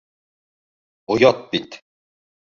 [1.15, 1.69] Оят бит!..